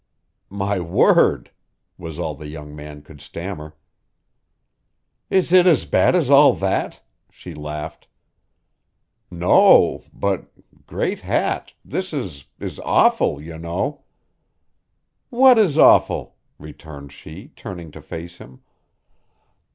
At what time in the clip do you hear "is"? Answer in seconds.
5.29-5.53, 12.13-12.45, 12.59-12.79, 15.59-15.77